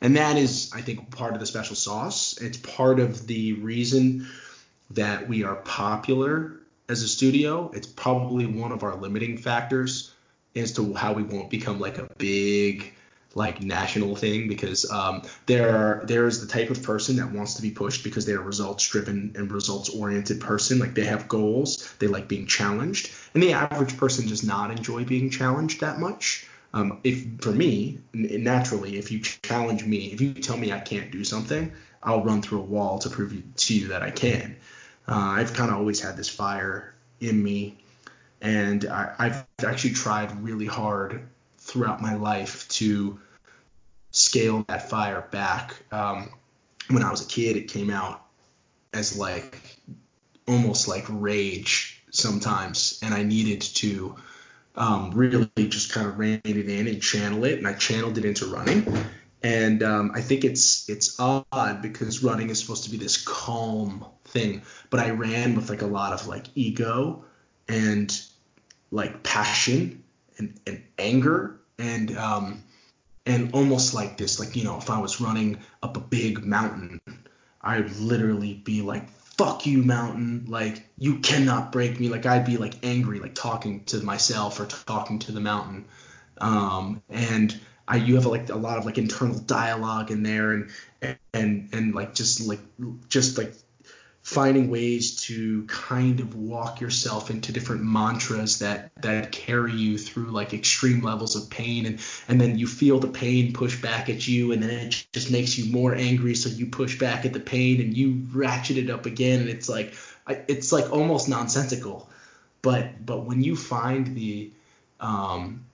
[0.00, 2.38] And that is, I think, part of the special sauce.
[2.40, 4.26] It's part of the reason
[4.90, 7.70] that we are popular as a studio.
[7.74, 10.12] It's probably one of our limiting factors
[10.56, 12.94] as to how we won't become like a big
[13.34, 17.62] like national thing because um, there there is the type of person that wants to
[17.62, 20.78] be pushed because they're a results driven and results oriented person.
[20.78, 21.94] Like they have goals.
[21.98, 23.10] They like being challenged.
[23.34, 26.46] And the average person does not enjoy being challenged that much.
[26.72, 31.10] Um, if for me naturally if you challenge me if you tell me I can't
[31.10, 34.56] do something I'll run through a wall to prove you, to you that I can.
[35.06, 37.76] Uh, I've kind of always had this fire in me.
[38.40, 41.28] And I, I've actually tried really hard
[41.70, 43.20] throughout my life to
[44.10, 45.76] scale that fire back.
[45.92, 46.30] Um,
[46.88, 48.26] when I was a kid, it came out
[48.92, 49.76] as like
[50.48, 54.16] almost like rage sometimes, and I needed to
[54.74, 58.24] um, really just kind of rein it in and channel it, and I channeled it
[58.24, 58.92] into running.
[59.42, 64.04] And um, I think it's it's odd because running is supposed to be this calm
[64.24, 67.24] thing, but I ran with like a lot of like ego
[67.68, 68.20] and
[68.90, 70.02] like passion
[70.36, 72.62] and, and anger and um,
[73.26, 77.00] and almost like this like you know if I was running up a big mountain,
[77.60, 79.08] I'd literally be like
[79.40, 80.44] fuck you mountain.
[80.48, 82.08] Like you cannot break me.
[82.08, 85.86] Like i'd be like angry like talking to myself or talking to the mountain.
[86.40, 90.70] Um, and I you have like a lot of like internal dialogue in there and
[91.32, 92.60] and and like just like
[93.08, 93.54] just like
[94.30, 100.26] finding ways to kind of walk yourself into different mantras that that carry you through
[100.26, 101.84] like extreme levels of pain.
[101.84, 105.32] And and then you feel the pain push back at you and then it just
[105.32, 108.88] makes you more angry so you push back at the pain and you ratchet it
[108.88, 109.40] up again.
[109.40, 109.94] And it's like
[110.28, 112.08] it's like almost nonsensical.
[112.62, 114.52] But but when you find the
[115.00, 115.64] um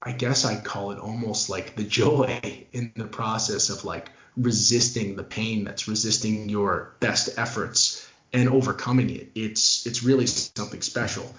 [0.00, 2.40] I guess I'd call it almost like the joy
[2.72, 9.10] in the process of like resisting the pain that's resisting your best efforts and overcoming
[9.10, 9.30] it.
[9.34, 11.32] It's it's really something special.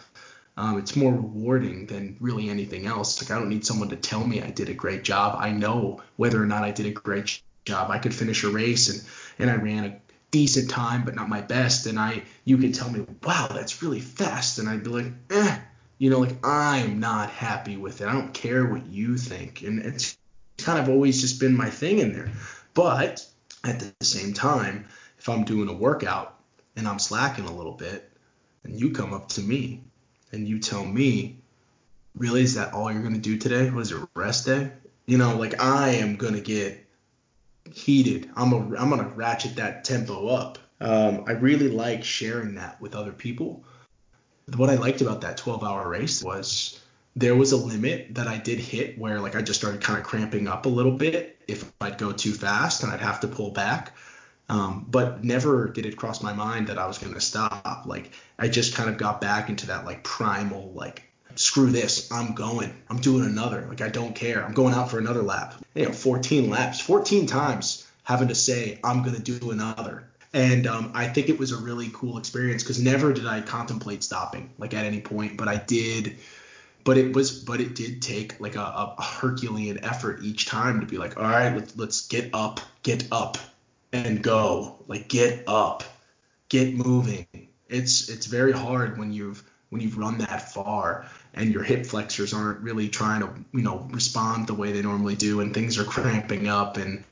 [0.57, 3.21] Um, it's more rewarding than really anything else.
[3.21, 5.37] Like I don't need someone to tell me I did a great job.
[5.37, 7.91] I know whether or not I did a great job.
[7.91, 9.03] I could finish a race and
[9.37, 9.99] and I ran a
[10.31, 11.85] decent time, but not my best.
[11.87, 15.59] And I you could tell me, wow, that's really fast, and I'd be like, eh,
[15.97, 18.07] you know, like I'm not happy with it.
[18.07, 19.63] I don't care what you think.
[19.63, 20.17] And it's
[20.57, 22.31] kind of always just been my thing in there.
[22.75, 23.25] But
[23.63, 24.85] at the same time,
[25.17, 26.39] if I'm doing a workout
[26.75, 28.11] and I'm slacking a little bit,
[28.63, 29.81] and you come up to me
[30.31, 31.39] and you tell me,
[32.15, 33.71] really, is that all you're going to do today?
[33.71, 34.71] What is it, rest day?
[35.07, 36.85] You know, like I am going to get
[37.71, 38.29] heated.
[38.35, 40.59] I'm, a, I'm going to ratchet that tempo up.
[40.79, 43.63] Um, I really like sharing that with other people
[44.53, 46.79] what I liked about that 12 hour race was
[47.15, 50.05] there was a limit that I did hit where like I just started kind of
[50.05, 53.51] cramping up a little bit if I'd go too fast and I'd have to pull
[53.51, 53.93] back.
[54.47, 57.83] Um, but never did it cross my mind that I was going to stop.
[57.85, 61.03] Like I just kind of got back into that like primal like
[61.35, 63.65] screw this, I'm going, I'm doing another.
[63.67, 65.55] Like I don't care, I'm going out for another lap.
[65.73, 70.67] You know, 14 laps, 14 times having to say I'm going to do another and
[70.67, 74.51] um, I think it was a really cool experience because never did I contemplate stopping
[74.57, 76.17] like at any point, but I did.
[76.85, 80.85] But it was, but it did take like a, a Herculean effort each time to
[80.85, 83.37] be like, all right, let's let's get up, get up,
[83.91, 84.77] and go.
[84.87, 85.83] Like get up,
[86.47, 87.27] get moving.
[87.67, 92.33] It's it's very hard when you've when you've run that far and your hip flexors
[92.33, 95.83] aren't really trying to you know respond the way they normally do and things are
[95.83, 97.03] cramping up and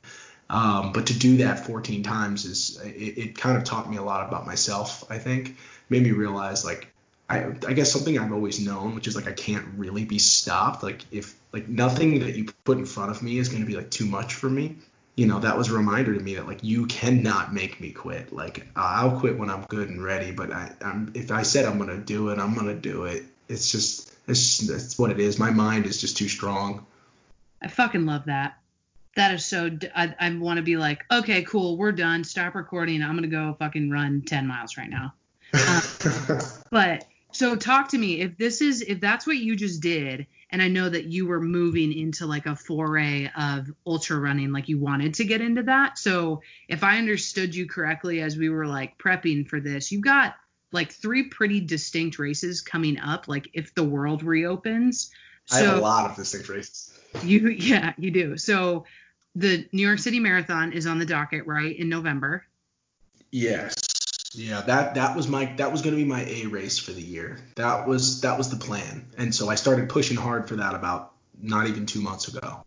[0.50, 4.04] um, but to do that 14 times is it, it, kind of taught me a
[4.04, 5.04] lot about myself.
[5.10, 5.58] I think
[5.90, 6.93] made me realize like
[7.30, 10.84] I, I guess something I've always known, which is like I can't really be stopped.
[10.84, 13.76] Like if like nothing that you put in front of me is going to be
[13.76, 14.78] like too much for me.
[15.16, 18.34] You know that was a reminder to me that like you cannot make me quit.
[18.34, 21.78] Like I'll quit when I'm good and ready, but I, I'm if I said I'm
[21.78, 23.24] gonna do it, I'm gonna do it.
[23.48, 25.40] It's just it's it's what it is.
[25.40, 26.86] My mind is just too strong.
[27.62, 28.58] I fucking love that
[29.16, 33.04] that is so I, I want to be like okay cool we're done stop recording
[33.04, 35.14] i'm gonna go fucking run 10 miles right now
[35.54, 36.40] um,
[36.72, 40.62] but so talk to me if this is if that's what you just did and
[40.62, 44.80] i know that you were moving into like a foray of ultra running like you
[44.80, 48.98] wanted to get into that so if i understood you correctly as we were like
[48.98, 50.36] prepping for this you've got
[50.72, 55.12] like three pretty distinct races coming up like if the world reopens
[55.46, 56.98] so, I have a lot of distinct races.
[57.24, 58.38] You yeah, you do.
[58.38, 58.86] So
[59.36, 62.46] the New York City Marathon is on the docket, right, in November.
[63.32, 63.76] Yes.
[64.36, 67.02] Yeah, that that was my that was going to be my A race for the
[67.02, 67.40] year.
[67.56, 71.14] That was that was the plan, and so I started pushing hard for that about
[71.42, 72.64] not even two months ago.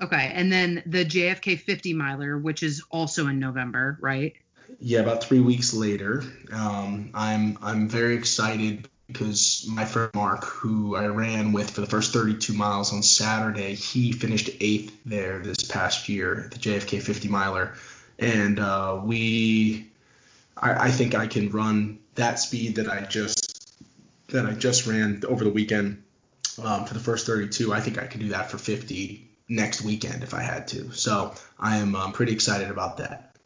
[0.00, 4.34] Okay, and then the JFK 50 miler, which is also in November, right?
[4.80, 6.24] Yeah, about three weeks later.
[6.52, 11.86] Um, I'm I'm very excited because my friend Mark, who I ran with for the
[11.86, 17.02] first 32 miles on Saturday, he finished eighth there this past year, at the JFK
[17.02, 17.74] 50 miler,
[18.18, 19.90] and uh, we,
[20.56, 23.72] I, I, think I can run that speed that I just
[24.28, 26.02] that I just ran over the weekend
[26.62, 27.72] um, for the first 32.
[27.72, 30.90] I think I can do that for 50 next weekend if I had to.
[30.92, 33.36] So I am um, pretty excited about that.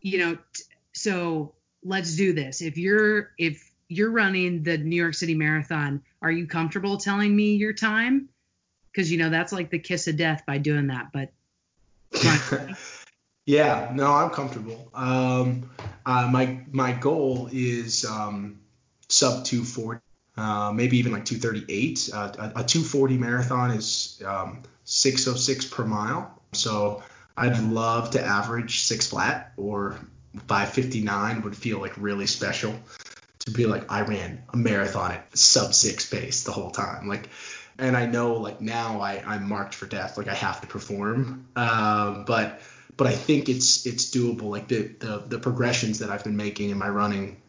[0.00, 2.62] You know, t- so let's do this.
[2.62, 6.02] If you're if you're running the New York City Marathon.
[6.22, 8.30] Are you comfortable telling me your time?
[8.90, 11.12] Because you know that's like the kiss of death by doing that.
[11.12, 11.32] But
[13.46, 14.88] yeah, no, I'm comfortable.
[14.94, 15.70] Um,
[16.06, 18.60] uh, my my goal is um,
[19.08, 20.00] sub 240,
[20.36, 22.10] uh, maybe even like 238.
[22.12, 26.40] Uh, a, a, 240 marathon is um, 606 per mile.
[26.52, 27.02] So
[27.36, 29.98] I'd love to average six flat or
[30.46, 32.74] 559 would feel like really special
[33.40, 37.08] to be like I ran a marathon at sub six pace the whole time.
[37.08, 37.28] Like,
[37.78, 40.16] and I know like now I I'm marked for death.
[40.16, 41.48] Like I have to perform.
[41.56, 42.60] Um, but
[42.96, 44.50] but I think it's it's doable.
[44.50, 47.40] Like the the the progressions that I've been making in my running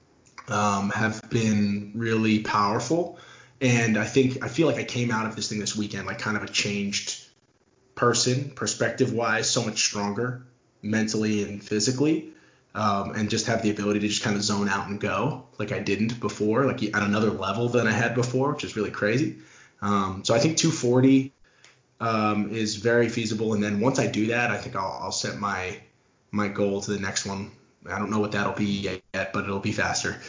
[0.47, 3.17] um, have been really powerful.
[3.61, 6.19] And I think I feel like I came out of this thing this weekend like
[6.19, 7.25] kind of a changed
[7.95, 10.45] person, perspective wise, so much stronger
[10.81, 12.29] mentally and physically.
[12.75, 15.71] Um, and just have the ability to just kind of zone out and go like
[15.71, 19.37] I didn't before, like at another level than I had before, which is really crazy.
[19.83, 21.32] Um, so I think 240
[22.03, 23.53] um, is very feasible.
[23.53, 25.79] And then once I do that, I think I'll, I'll set my
[26.31, 27.51] my goal to the next one.
[27.89, 30.19] I don't know what that'll be yet, but it'll be faster.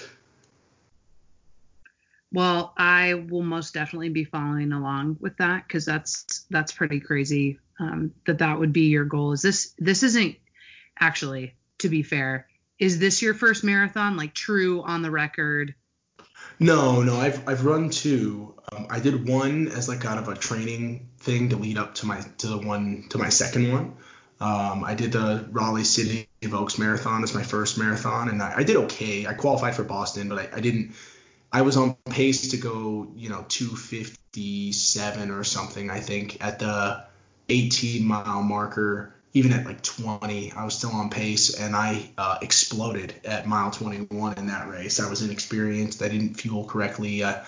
[2.33, 7.59] Well, I will most definitely be following along with that because that's that's pretty crazy
[7.81, 9.33] um, that that would be your goal.
[9.33, 10.37] Is this this isn't
[10.99, 12.47] actually to be fair?
[12.79, 15.75] Is this your first marathon, like true on the record?
[16.61, 18.55] No, no, I've I've run two.
[18.71, 22.07] Um, I did one as like kind of a training thing to lead up to
[22.07, 23.97] my to the one to my second one.
[24.41, 28.59] Um, I did the Raleigh City of Oaks Marathon as my first marathon, and I,
[28.59, 29.27] I did okay.
[29.27, 30.95] I qualified for Boston, but I, I didn't
[31.55, 37.05] I was on pace to go, you know, 257 or something, I think, at the
[37.49, 39.15] 18 mile marker.
[39.35, 43.71] Even at like 20, I was still on pace, and I uh, exploded at mile
[43.71, 44.99] 21 in that race.
[44.99, 46.03] I was inexperienced.
[46.03, 47.45] I didn't fuel correctly, uh,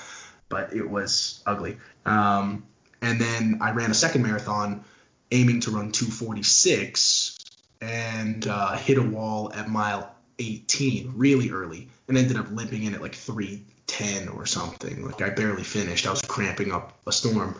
[0.48, 1.78] but it was ugly.
[2.04, 2.64] Um,
[3.06, 4.84] and then I ran a second marathon
[5.30, 7.38] aiming to run 246
[7.80, 12.94] and uh, hit a wall at mile 18 really early and ended up limping in
[12.94, 15.06] at like 310 or something.
[15.06, 16.06] Like I barely finished.
[16.06, 17.56] I was cramping up a storm.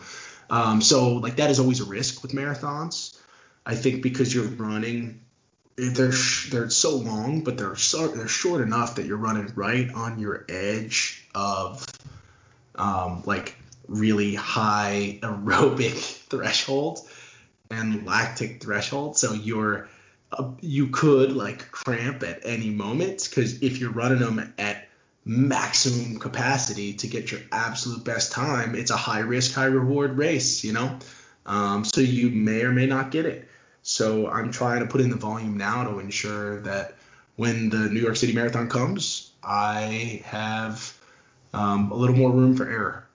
[0.49, 3.17] Um, so like that is always a risk with marathons.
[3.65, 5.21] I think because you're running,
[5.77, 6.13] they're
[6.49, 10.45] they're so long, but they're so they're short enough that you're running right on your
[10.49, 11.85] edge of
[12.75, 13.55] um, like
[13.87, 15.97] really high aerobic
[16.29, 16.99] threshold
[17.69, 19.17] and lactic threshold.
[19.17, 19.89] So you're
[20.31, 24.87] uh, you could like cramp at any moment because if you're running them at
[25.23, 30.63] maximum capacity to get your absolute best time, it's a high risk, high reward race,
[30.63, 30.97] you know?
[31.45, 33.47] Um, so you may or may not get it.
[33.83, 36.95] So I'm trying to put in the volume now to ensure that
[37.35, 40.97] when the New York City Marathon comes, I have
[41.53, 43.06] um, a little more room for error.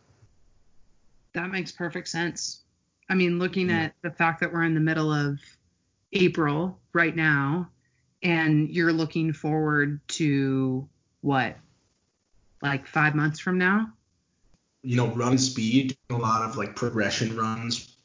[1.34, 2.60] That makes perfect sense.
[3.08, 3.84] I mean, looking yeah.
[3.84, 5.38] at the fact that we're in the middle of
[6.12, 7.68] April right now,
[8.22, 10.88] and you're looking forward to
[11.20, 11.56] what
[12.62, 13.92] like five months from now?
[14.82, 17.96] You know, run speed, a lot of like progression runs.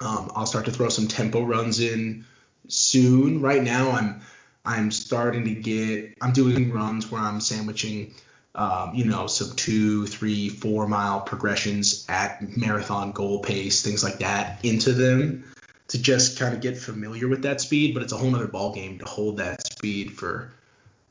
[0.00, 2.24] Um, I'll start to throw some tempo runs in
[2.68, 3.40] soon.
[3.40, 4.20] Right now, I'm
[4.64, 8.14] I'm starting to get I'm doing runs where I'm sandwiching,
[8.54, 14.18] um, you know, some two, three, four mile progressions at marathon goal pace, things like
[14.18, 15.44] that, into them
[15.88, 17.94] to just kind of get familiar with that speed.
[17.94, 20.52] But it's a whole other ball game to hold that speed for,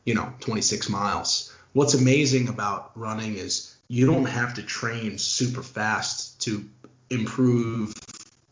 [0.05, 5.61] you know, 26 miles what's amazing about running is you don't have to train super
[5.61, 6.67] fast to
[7.09, 7.93] improve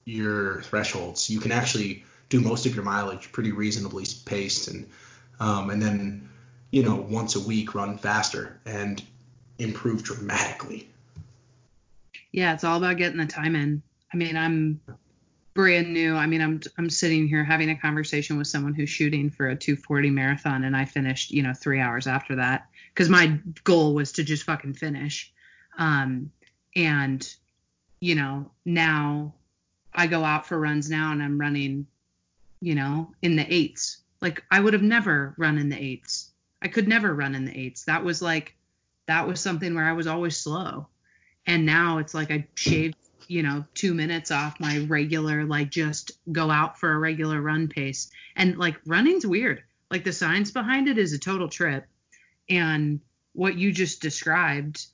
[0.05, 1.29] your thresholds.
[1.29, 4.87] You can actually do most of your mileage pretty reasonably paced, and
[5.39, 6.29] um, and then
[6.71, 9.03] you know once a week run faster and
[9.59, 10.89] improve dramatically.
[12.31, 13.83] Yeah, it's all about getting the time in.
[14.13, 14.81] I mean, I'm
[15.53, 16.15] brand new.
[16.15, 19.55] I mean, I'm I'm sitting here having a conversation with someone who's shooting for a
[19.55, 24.13] 240 marathon, and I finished, you know, three hours after that because my goal was
[24.13, 25.31] to just fucking finish.
[25.77, 26.31] Um,
[26.75, 27.27] and
[27.99, 29.33] you know, now
[29.93, 31.87] I go out for runs now, and I'm running,
[32.61, 33.97] you know, in the eights.
[34.21, 36.30] Like I would have never run in the eights.
[36.61, 37.85] I could never run in the eights.
[37.85, 38.55] That was like,
[39.07, 40.87] that was something where I was always slow.
[41.47, 42.95] And now it's like I shaved
[43.31, 47.69] you know, two minutes off my regular, like just go out for a regular run
[47.69, 48.11] pace.
[48.35, 49.63] And like running's weird.
[49.89, 51.87] Like the science behind it is a total trip.
[52.49, 52.99] And
[53.31, 54.85] what you just described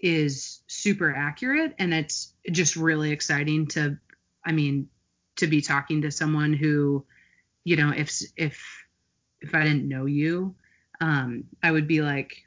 [0.00, 1.76] is super accurate.
[1.78, 3.98] And it's just really exciting to,
[4.44, 4.88] I mean,
[5.36, 7.04] to be talking to someone who,
[7.62, 8.84] you know, if, if,
[9.40, 10.56] if I didn't know you,
[11.00, 12.46] um, I would be like,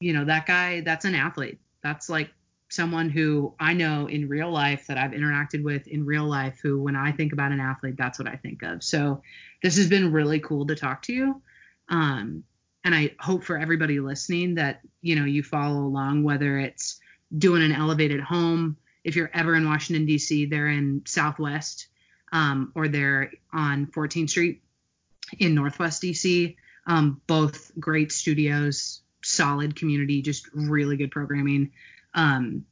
[0.00, 1.58] you know, that guy, that's an athlete.
[1.82, 2.30] That's like
[2.70, 6.80] someone who I know in real life that I've interacted with in real life who
[6.80, 8.82] when I think about an athlete that's what I think of.
[8.82, 9.22] So
[9.62, 11.42] this has been really cool to talk to you.
[11.88, 12.44] Um,
[12.84, 17.00] and I hope for everybody listening that you know you follow along whether it's
[17.36, 20.46] doing an elevated home if you're ever in Washington D.C.
[20.46, 21.88] they're in Southwest
[22.32, 24.62] um, or they're on 14th Street
[25.38, 26.56] in Northwest DC.
[26.88, 31.72] Um, both great studios, solid community, just really good programming.
[32.14, 32.64] Um,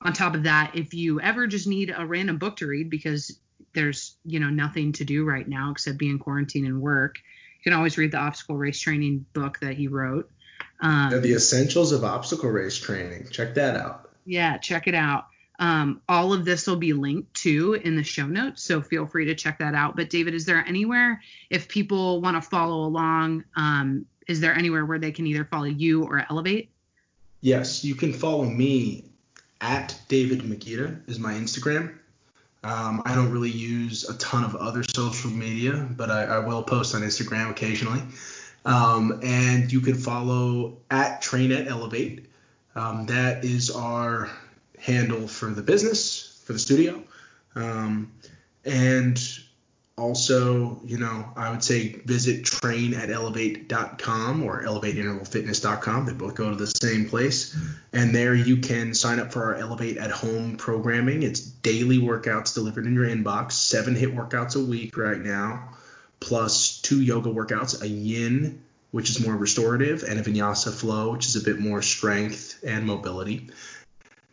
[0.00, 3.38] on top of that, if you ever just need a random book to read because
[3.74, 7.16] there's you know nothing to do right now except be in quarantine and work,
[7.58, 10.30] you can always read the obstacle race training book that he wrote.
[10.80, 13.28] Um, the Essentials of Obstacle Race Training.
[13.30, 14.10] Check that out.
[14.24, 15.26] Yeah, check it out.
[15.58, 19.24] Um, all of this will be linked to in the show notes, so feel free
[19.26, 19.96] to check that out.
[19.96, 23.44] But David, is there anywhere if people want to follow along?
[23.56, 26.70] Um, is there anywhere where they can either follow you or Elevate?
[27.40, 29.04] Yes, you can follow me
[29.60, 31.96] at David Magida is my Instagram.
[32.62, 36.62] Um, I don't really use a ton of other social media, but I, I will
[36.62, 38.02] post on Instagram occasionally.
[38.64, 42.26] Um, and you can follow at Train at Elevate.
[42.74, 44.28] Um, that is our
[44.86, 47.02] handle for the business, for the studio.
[47.56, 48.12] Um,
[48.64, 49.20] and
[49.98, 56.06] also, you know, I would say visit train at elevate.com or elevateintervalfitness.com.
[56.06, 57.58] They both go to the same place.
[57.92, 61.24] And there you can sign up for our Elevate at Home programming.
[61.24, 65.70] It's daily workouts delivered in your inbox, seven HIIT workouts a week right now,
[66.20, 68.62] plus two yoga workouts, a yin,
[68.92, 72.86] which is more restorative, and a vinyasa flow, which is a bit more strength and
[72.86, 73.48] mobility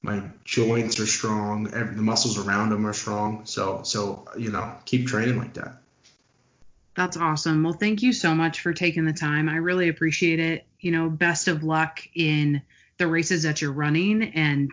[0.04, 1.74] my joints are strong.
[1.74, 3.46] Every, the muscles around them are strong.
[3.46, 5.78] So so you know keep training like that.
[6.96, 7.64] That's awesome.
[7.64, 9.50] Well, thank you so much for taking the time.
[9.50, 10.68] I really appreciate it.
[10.80, 12.62] You know, best of luck in
[12.98, 14.70] the races that you're running and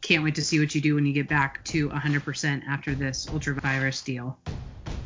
[0.00, 3.28] can't wait to see what you do when you get back to 100% after this
[3.32, 4.36] ultra virus deal.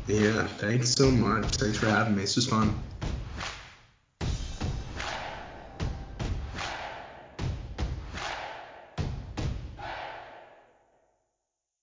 [0.07, 1.57] Yeah, thanks so much.
[1.57, 2.21] Thanks for having me.
[2.21, 2.81] This was fun.